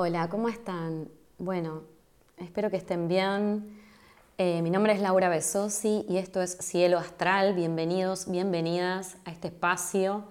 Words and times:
Hola, 0.00 0.28
¿cómo 0.28 0.48
están? 0.48 1.08
Bueno, 1.38 1.82
espero 2.36 2.70
que 2.70 2.76
estén 2.76 3.08
bien. 3.08 3.80
Eh, 4.38 4.62
mi 4.62 4.70
nombre 4.70 4.92
es 4.92 5.00
Laura 5.00 5.28
Besosi 5.28 6.06
y 6.08 6.18
esto 6.18 6.40
es 6.40 6.56
Cielo 6.60 6.98
Astral. 6.98 7.54
Bienvenidos, 7.54 8.30
bienvenidas 8.30 9.16
a 9.24 9.32
este 9.32 9.48
espacio 9.48 10.28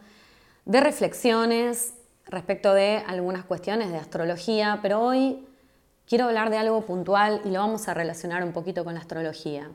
de 0.64 0.80
reflexiones 0.80 1.96
respecto 2.28 2.74
de 2.74 3.04
algunas 3.08 3.44
cuestiones 3.44 3.92
de 3.92 3.98
astrología, 3.98 4.80
pero 4.82 5.02
hoy 5.02 5.46
quiero 6.06 6.28
hablar 6.28 6.50
de 6.50 6.60
algo 6.60 6.86
puntual 6.86 7.42
y 7.44 7.50
lo 7.50 7.60
vamos 7.60 7.90
a 7.90 7.94
relacionar 7.94 8.46
un 8.46 8.54
poquito 8.54 8.86
con 8.86 8.94
la 8.94 9.02
astrología. 9.02 9.70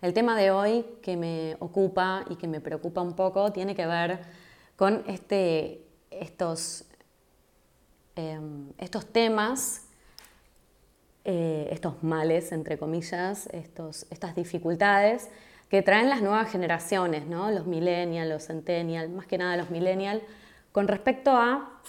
El 0.00 0.14
tema 0.14 0.38
de 0.38 0.52
hoy 0.52 0.86
que 1.02 1.18
me 1.18 1.58
ocupa 1.60 2.24
y 2.30 2.36
que 2.36 2.48
me 2.48 2.62
preocupa 2.62 3.02
un 3.02 3.12
poco 3.12 3.52
tiene 3.52 3.74
que 3.74 3.84
ver 3.84 4.20
con 4.76 5.04
este, 5.06 5.84
estos 6.10 6.86
Em, 8.16 8.70
estos 8.78 9.06
temas, 9.06 9.82
eh, 11.24 11.68
estos 11.72 12.02
males, 12.04 12.52
entre 12.52 12.78
comillas, 12.78 13.48
estos, 13.52 14.06
estas 14.10 14.36
dificultades 14.36 15.30
que 15.68 15.82
traen 15.82 16.08
las 16.08 16.22
nuevas 16.22 16.50
generaciones, 16.50 17.26
¿no? 17.26 17.50
los 17.50 17.66
millennials, 17.66 18.28
los 18.28 18.46
centennials, 18.46 19.10
más 19.10 19.26
que 19.26 19.38
nada 19.38 19.56
los 19.56 19.70
millennials, 19.70 20.22
con 20.70 20.86
respecto 20.86 21.32
a 21.32 21.80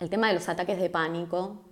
el 0.00 0.10
tema 0.10 0.28
de 0.28 0.34
los 0.34 0.48
ataques 0.48 0.78
de 0.78 0.90
pánico, 0.90 1.62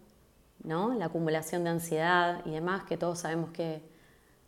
¿no? 0.63 0.95
la 0.95 1.07
acumulación 1.07 1.65
de 1.65 1.71
ansiedad 1.71 2.41
y 2.47 2.53
demás, 2.53 2.85
que 2.85 2.97
todos 2.97 3.19
sabemos 3.19 3.51
que 3.51 3.83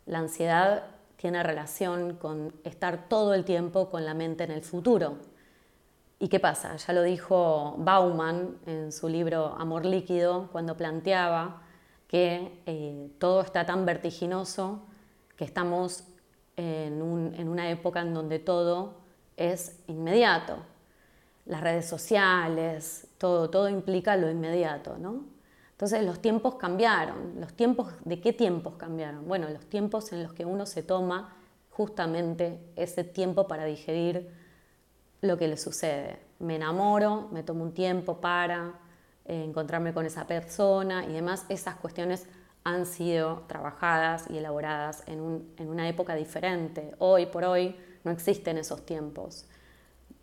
la 0.07 0.19
ansiedad 0.19 0.85
tiene 1.17 1.43
relación 1.43 2.15
con 2.15 2.53
estar 2.63 3.07
todo 3.07 3.35
el 3.35 3.45
tiempo 3.45 3.89
con 3.91 4.05
la 4.05 4.13
mente 4.15 4.43
en 4.43 4.51
el 4.51 4.63
futuro. 4.63 5.17
¿Y 6.23 6.29
qué 6.29 6.39
pasa? 6.39 6.77
Ya 6.77 6.93
lo 6.93 7.03
dijo 7.03 7.75
Bauman 7.79 8.57
en 8.65 8.93
su 8.93 9.09
libro 9.09 9.57
Amor 9.57 9.85
líquido, 9.85 10.47
cuando 10.53 10.77
planteaba 10.77 11.63
que 12.07 12.61
eh, 12.65 13.09
todo 13.19 13.41
está 13.41 13.65
tan 13.65 13.85
vertiginoso 13.85 14.85
que 15.35 15.43
estamos 15.43 16.05
en, 16.55 17.01
una 17.01 17.69
época 17.69 17.99
en 17.99 18.13
donde 18.13 18.39
todo 18.39 19.01
es 19.35 19.81
inmediato. 19.87 20.59
Las 21.45 21.59
redes 21.59 21.89
sociales, 21.89 23.05
todo, 23.17 23.49
todo 23.49 23.67
implica 23.67 24.15
lo 24.15 24.31
inmediato, 24.31 24.97
¿no? 24.97 25.25
Entonces 25.71 26.05
los 26.05 26.21
tiempos 26.21 26.55
cambiaron. 26.55 27.41
¿Los 27.41 27.51
tiempos 27.51 27.91
de 28.05 28.21
qué 28.21 28.31
tiempos 28.31 28.75
cambiaron? 28.75 29.27
Bueno, 29.27 29.49
los 29.49 29.65
tiempos 29.65 30.13
en 30.13 30.23
los 30.23 30.31
que 30.31 30.45
uno 30.45 30.65
se 30.67 30.83
toma 30.83 31.35
justamente 31.69 32.61
ese 32.77 33.03
tiempo 33.03 33.45
para 33.45 33.65
digerir 33.65 34.41
lo 35.23 35.37
que 35.37 35.47
le 35.47 35.57
sucede. 35.57 36.19
Me 36.39 36.57
enamoro, 36.57 37.29
me 37.31 37.43
tomo 37.43 37.63
un 37.63 37.73
tiempo 37.73 38.19
para 38.19 38.73
eh, 39.25 39.43
encontrarme 39.43 39.93
con 39.93 40.05
esa 40.05 40.27
persona 40.27 41.05
y 41.05 41.13
demás. 41.13 41.45
Esas 41.47 41.75
cuestiones 41.77 42.27
han 42.65 42.85
sido 42.85 43.43
trabajadas 43.47 44.25
y 44.29 44.37
elaboradas 44.37 45.03
en, 45.07 45.21
una 45.59 45.87
época 45.87 46.15
diferente. 46.15 46.93
Hoy 46.99 47.25
por 47.25 47.45
hoy 47.45 47.75
no 48.03 48.11
existen 48.11 48.57
esos 48.57 48.85
tiempos. 48.85 49.45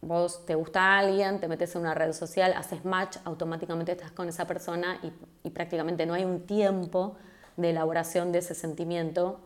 Vos 0.03 0.45
te 0.45 0.55
gusta 0.55 0.99
alguien, 0.99 1.41
te 1.41 1.49
metes 1.49 1.75
en 1.75 1.83
una 1.83 1.95
red 1.95 2.13
social, 2.13 2.53
haces 2.55 2.85
match, 2.85 3.17
automáticamente 3.25 3.93
estás 3.93 4.13
con 4.13 4.29
esa 4.29 4.47
persona 4.47 5.01
y, 5.43 5.51
prácticamente 5.51 6.05
no 6.05 6.13
hay 6.13 6.25
un 6.25 6.47
tiempo 6.47 7.17
de 7.57 7.71
elaboración 7.71 8.33
de 8.33 8.41
ese 8.41 8.55
sentimiento. 8.55 9.41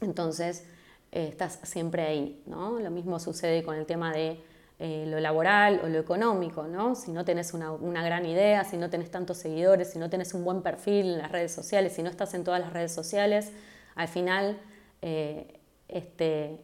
Entonces, 0.00 0.64
eh, 1.10 1.28
estás 1.28 1.58
siempre 1.64 2.02
ahí. 2.02 2.42
¿no? 2.46 2.78
Lo 2.78 2.90
mismo 2.92 3.18
sucede 3.18 3.64
con 3.64 3.74
el 3.74 3.86
tema 3.86 4.12
de 4.12 4.53
eh, 4.80 5.04
lo 5.06 5.20
laboral 5.20 5.80
o 5.84 5.88
lo 5.88 6.00
económico, 6.00 6.64
¿no? 6.64 6.96
Si 6.96 7.12
no 7.12 7.24
tenés 7.24 7.54
una, 7.54 8.02
gran 8.02 8.26
idea, 8.26 8.64
si 8.64 8.76
no 8.76 8.90
tenés 8.90 9.10
tantos 9.10 9.38
seguidores, 9.38 9.92
si 9.92 10.00
no 10.00 10.10
tenés 10.10 10.34
un 10.34 10.44
buen 10.44 10.62
perfil 10.62 11.12
en 11.12 11.18
las 11.18 11.30
redes 11.30 11.52
sociales, 11.52 11.92
si 11.92 12.02
no 12.02 12.10
estás 12.10 12.34
en 12.34 12.42
todas 12.42 12.60
las 12.60 12.72
redes 12.72 12.92
sociales, 12.92 13.52
al 13.94 14.08
final, 14.08 14.60
eh, 15.00 15.60
este, 15.86 16.60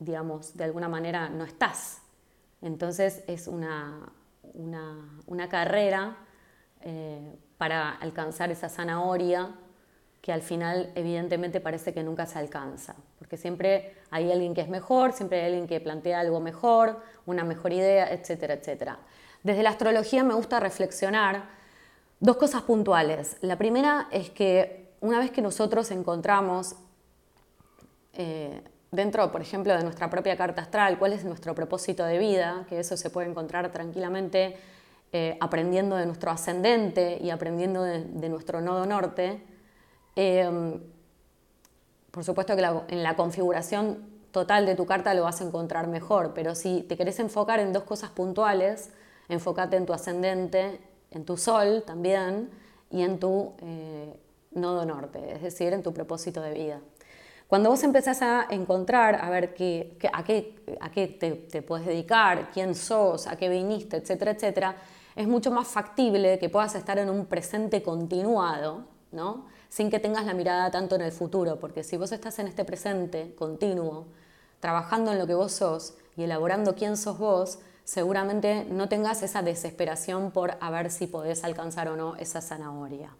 digamos, 0.00 0.56
de 0.56 0.64
alguna 0.64 0.88
manera 0.88 1.28
no 1.28 1.44
estás. 1.44 2.02
Entonces 2.60 3.22
es 3.28 3.46
una, 3.46 4.12
una, 4.54 5.48
carrera 5.48 6.16
eh, 6.80 7.36
para 7.56 7.90
alcanzar 7.90 8.50
esa 8.50 8.68
zanahoria 8.68 9.54
que 10.22 10.32
al 10.32 10.40
final 10.40 10.92
evidentemente 10.94 11.60
parece 11.60 11.92
que 11.92 12.04
nunca 12.04 12.26
se 12.26 12.38
alcanza, 12.38 12.94
porque 13.18 13.36
siempre 13.36 13.96
hay 14.12 14.30
alguien 14.30 14.54
que 14.54 14.60
es 14.60 14.68
mejor, 14.68 15.12
siempre 15.12 15.40
hay 15.40 15.46
alguien 15.46 15.66
que 15.66 15.80
plantea 15.80 16.20
algo 16.20 16.38
mejor, 16.38 17.02
una 17.26 17.42
mejor 17.42 17.72
idea, 17.72 18.10
etcétera, 18.12 18.54
etcétera. 18.54 18.98
Desde 19.42 19.64
la 19.64 19.70
astrología 19.70 20.22
me 20.22 20.34
gusta 20.34 20.60
reflexionar 20.60 21.42
dos 22.20 22.36
cosas 22.36 22.62
puntuales. 22.62 23.36
La 23.40 23.58
primera 23.58 24.06
es 24.12 24.30
que 24.30 24.92
una 25.00 25.18
vez 25.18 25.32
que 25.32 25.42
nosotros 25.42 25.90
encontramos 25.90 26.76
eh, 28.12 28.62
dentro, 28.92 29.32
por 29.32 29.42
ejemplo, 29.42 29.76
de 29.76 29.82
nuestra 29.82 30.08
propia 30.08 30.36
carta 30.36 30.62
astral, 30.62 31.00
cuál 31.00 31.14
es 31.14 31.24
nuestro 31.24 31.56
propósito 31.56 32.04
de 32.04 32.18
vida, 32.18 32.64
que 32.68 32.78
eso 32.78 32.96
se 32.96 33.10
puede 33.10 33.28
encontrar 33.28 33.72
tranquilamente 33.72 34.56
eh, 35.12 35.36
aprendiendo 35.40 35.96
de 35.96 36.06
nuestro 36.06 36.30
ascendente 36.30 37.18
y 37.20 37.30
aprendiendo 37.30 37.82
de 37.82 38.28
nuestro 38.28 38.60
nodo 38.60 38.86
norte, 38.86 39.42
Em, 40.16 40.80
por 42.10 42.24
supuesto 42.24 42.54
que 42.54 42.62
en 42.88 43.02
la 43.02 43.16
configuración 43.16 44.12
total 44.32 44.66
de 44.66 44.74
tu 44.74 44.86
carta 44.86 45.14
lo 45.14 45.22
vas 45.22 45.40
a 45.40 45.44
encontrar 45.44 45.86
mejor, 45.86 46.32
pero 46.34 46.54
si 46.54 46.82
te 46.82 46.96
querés 46.96 47.18
enfocar 47.20 47.60
en 47.60 47.72
dos 47.72 47.84
cosas 47.84 48.10
puntuales, 48.10 48.90
enfócate 49.28 49.76
en 49.76 49.86
tu 49.86 49.92
ascendente, 49.92 50.80
en 51.10 51.24
tu 51.24 51.36
sol 51.36 51.84
también 51.86 52.50
y 52.90 53.02
en 53.02 53.18
tu 53.18 53.52
eh, 53.62 54.14
nodo 54.52 54.84
norte, 54.84 55.34
es 55.34 55.42
decir, 55.42 55.72
en 55.72 55.82
tu 55.82 55.92
propósito 55.92 56.40
de 56.40 56.52
vida. 56.52 56.80
Cuando 57.46 57.68
vos 57.68 57.82
empezás 57.82 58.22
a 58.22 58.46
encontrar, 58.48 59.16
a 59.22 59.28
ver 59.28 59.52
qué, 59.52 59.98
a 60.12 60.24
qué, 60.24 60.56
a 60.80 60.90
qué 60.90 61.06
te, 61.06 61.32
te 61.32 61.60
puedes 61.60 61.86
dedicar, 61.86 62.50
quién 62.50 62.74
sos, 62.74 63.26
a 63.26 63.36
qué 63.36 63.50
viniste, 63.50 63.98
etcétera, 63.98 64.30
etcétera, 64.30 64.76
es 65.14 65.28
mucho 65.28 65.50
más 65.50 65.68
factible 65.68 66.38
que 66.38 66.48
puedas 66.48 66.74
estar 66.74 66.98
en 66.98 67.10
un 67.10 67.26
presente 67.26 67.82
continuado, 67.82 68.86
¿no? 69.10 69.44
Sin 69.72 69.88
que 69.88 69.98
tengas 69.98 70.26
la 70.26 70.34
mirada 70.34 70.70
tanto 70.70 70.96
en 70.96 71.00
el 71.00 71.12
futuro, 71.12 71.58
porque 71.58 71.82
si 71.82 71.96
vos 71.96 72.12
estás 72.12 72.38
en 72.38 72.46
este 72.46 72.62
presente 72.62 73.34
continuo, 73.34 74.04
trabajando 74.60 75.12
en 75.12 75.18
lo 75.18 75.26
que 75.26 75.32
vos 75.32 75.50
sos 75.52 75.94
y 76.14 76.24
elaborando 76.24 76.74
quién 76.74 76.98
sos 76.98 77.16
vos, 77.16 77.58
seguramente 77.82 78.66
no 78.68 78.90
tengas 78.90 79.22
esa 79.22 79.40
desesperación 79.40 80.30
por 80.30 80.58
a 80.60 80.70
ver 80.70 80.90
si 80.90 81.06
podés 81.06 81.42
alcanzar 81.42 81.88
o 81.88 81.96
no 81.96 82.16
esa 82.16 82.42
zanahoria. 82.42 83.16